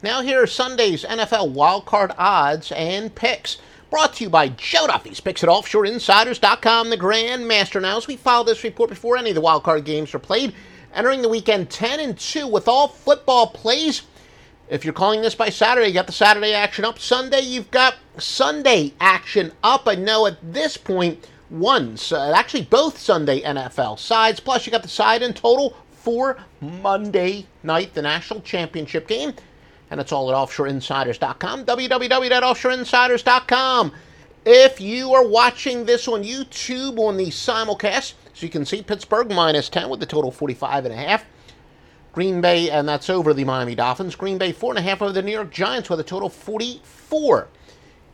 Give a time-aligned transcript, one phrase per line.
[0.00, 3.58] Now here are Sunday's NFL wildcard odds and picks.
[3.90, 7.80] Brought to you by Joe Duffy's picks at offshoreinsiders.com, the Grand Master.
[7.80, 10.54] Now, as we follow this report before any of the wildcard games are played,
[10.94, 14.02] entering the weekend 10 and 2 with all football plays.
[14.68, 17.00] If you're calling this by Saturday, you got the Saturday action up.
[17.00, 19.88] Sunday, you've got Sunday action up.
[19.88, 24.38] I know at this point, one's uh, actually both Sunday NFL sides.
[24.38, 29.34] Plus, you got the side in total for Monday night, the national championship game.
[29.90, 31.64] And it's all at offshoreinsiders.com.
[31.64, 33.92] www.offshoreinsiders.com.
[34.44, 39.30] If you are watching this on YouTube on the simulcast, so you can see Pittsburgh
[39.30, 41.24] minus 10 with the total 45 and a half.
[42.12, 44.16] Green Bay, and that's over the Miami Dolphins.
[44.16, 47.48] Green Bay four and a half over the New York Giants with a total 44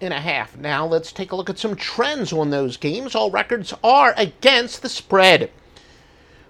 [0.00, 0.56] and a half.
[0.56, 3.14] Now let's take a look at some trends on those games.
[3.14, 5.50] All records are against the spread.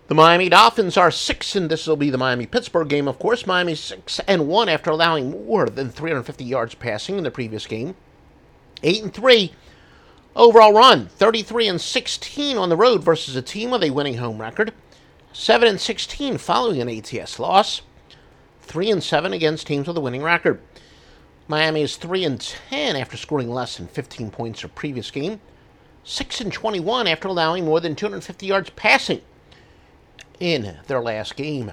[0.09, 3.47] The Miami Dolphins are six, and this will be the Miami Pittsburgh game, of course.
[3.47, 7.95] Miami six and one after allowing more than 350 yards passing in the previous game.
[8.83, 9.53] Eight and three
[10.35, 14.41] overall run, 33 and 16 on the road versus a team with a winning home
[14.41, 14.73] record.
[15.35, 17.83] 7 and 16 following an ATS loss.
[18.63, 20.59] 3 and 7 against teams with a winning record.
[21.49, 25.43] Miami is 3 and 10 after scoring less than 15 points their previous game.
[26.03, 29.21] 6 and 21 after allowing more than 250 yards passing
[30.41, 31.73] in their last game.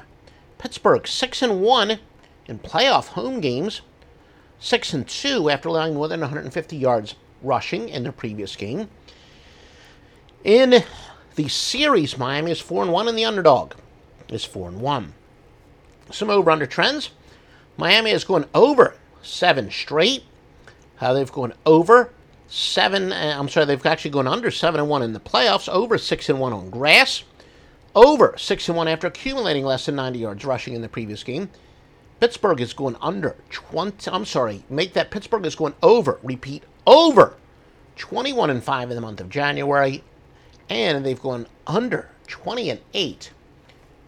[0.58, 2.00] Pittsburgh 6 and 1
[2.48, 3.82] in playoff home games.
[4.60, 8.90] 6 and 2 after allowing more than 150 yards rushing in their previous game.
[10.44, 10.84] In
[11.36, 13.74] the series, Miami is 4 and 1 and the underdog
[14.30, 15.14] is 4 and 1.
[16.12, 17.12] Some over under trends.
[17.78, 20.24] Miami is going over 7 straight.
[21.02, 22.12] Uh, they've gone over
[22.48, 25.98] 7 uh, I'm sorry, they've actually gone under 7 and 1 in the playoffs, over
[25.98, 27.24] 6 and 1 on grass.
[27.95, 31.50] Over 6 and 1 after accumulating less than 90 yards rushing in the previous game.
[32.19, 34.11] Pittsburgh is going under 20.
[34.11, 37.35] I'm sorry, make that Pittsburgh is going over, repeat, over
[37.95, 40.03] 21 and 5 in the month of January.
[40.69, 43.31] And they've gone under 20 and 8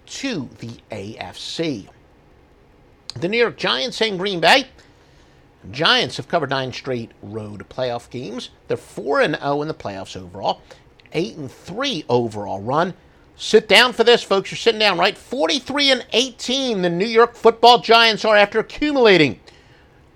[0.07, 1.87] to the AFC.
[3.15, 4.67] The New York Giants and Green Bay.
[5.71, 8.49] Giants have covered nine straight road playoff games.
[8.67, 10.61] They're 4 and 0 in the playoffs overall,
[11.13, 12.93] 8 and 3 overall run.
[13.39, 14.49] Sit down for this, folks.
[14.49, 15.15] You're sitting down, right?
[15.15, 19.39] 43 and 18, the New York football Giants are after accumulating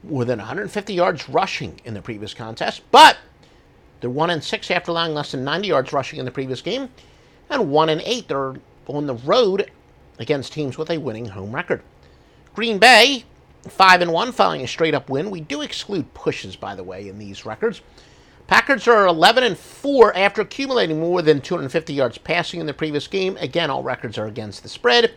[0.03, 2.81] more than 150 yards rushing in the previous contest.
[2.89, 3.17] But
[3.99, 6.89] they're 1 and 6 after allowing less than 90 yards rushing in the previous game.
[7.51, 8.55] And 1 and 8, they're
[8.87, 9.69] on the road
[10.17, 11.83] against teams with a winning home record.
[12.55, 13.23] Green Bay,
[13.67, 15.29] 5 and 1 following a straight up win.
[15.29, 17.81] We do exclude pushes, by the way, in these records.
[18.51, 23.07] Packers are 11 and 4 after accumulating more than 250 yards passing in the previous
[23.07, 23.37] game.
[23.37, 25.13] Again, all records are against the spread.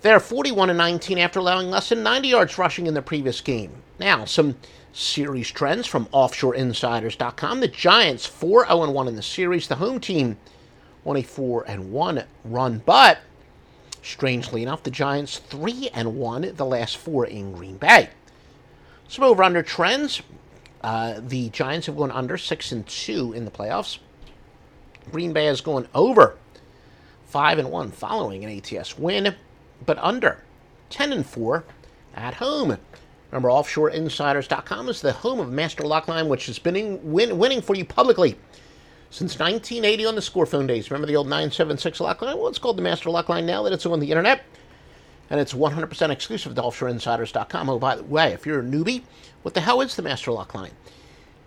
[0.00, 3.82] They're 41 and 19 after allowing less than 90 yards rushing in the previous game.
[3.98, 4.56] Now, some
[4.94, 7.60] series trends from offshoreinsiders.com.
[7.60, 9.68] The Giants 4 0 1 in the series.
[9.68, 10.38] The home team
[11.04, 13.18] on a 4 and 1 run, but
[14.00, 18.08] strangely enough, the Giants 3 and 1 the last 4 in Green Bay.
[19.08, 20.22] Some over under trends.
[20.80, 23.98] Uh, the Giants have gone under 6 and 2 in the playoffs.
[25.10, 26.36] Green Bay has gone over
[27.26, 29.34] 5 and 1 following an ATS win,
[29.84, 30.42] but under
[30.90, 31.64] 10 and 4
[32.14, 32.76] at home.
[33.30, 37.76] Remember, offshoreinsiders.com is the home of Master Lockline, which has been in, win, winning for
[37.76, 38.36] you publicly
[39.10, 40.90] since 1980 on the score phone days.
[40.90, 42.36] Remember the old 976 Lockline?
[42.36, 44.44] Well, it's called the Master Lockline now that it's on the internet.
[45.30, 47.70] And it's 100% exclusive to offshoreinsiders.com.
[47.70, 49.02] Oh, by the way, if you're a newbie,
[49.42, 50.72] what the hell is the Master Lock Line?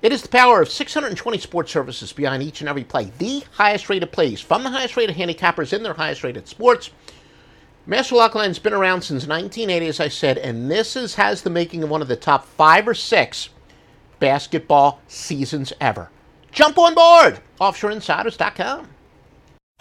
[0.02, 3.12] It is the power of 620 sports services behind each and every play.
[3.18, 6.92] The highest rated plays from the highest rated handicappers in their highest rated sports.
[7.86, 11.50] Master Lock Line's been around since 1980, as I said, and this is, has the
[11.50, 13.50] making of one of the top five or six
[14.20, 16.10] basketball seasons ever.
[16.52, 17.40] Jump on board!
[17.60, 18.93] OffshoreInsiders.com.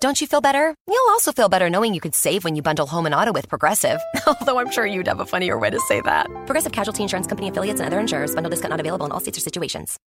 [0.00, 0.74] Don't you feel better?
[0.86, 3.48] You'll also feel better knowing you could save when you bundle home and auto with
[3.48, 4.00] Progressive.
[4.26, 6.26] Although I'm sure you'd have a funnier way to say that.
[6.46, 8.32] Progressive Casualty Insurance Company affiliates and other insurers.
[8.32, 9.98] Bundle discount not available in all states or situations.